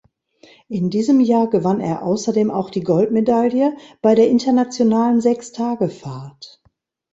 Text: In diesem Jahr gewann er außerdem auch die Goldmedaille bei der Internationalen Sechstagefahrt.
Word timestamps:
In 0.67 0.89
diesem 0.89 1.19
Jahr 1.19 1.47
gewann 1.47 1.79
er 1.79 2.01
außerdem 2.01 2.49
auch 2.49 2.71
die 2.71 2.81
Goldmedaille 2.81 3.77
bei 4.01 4.15
der 4.15 4.29
Internationalen 4.29 5.21
Sechstagefahrt. 5.21 6.59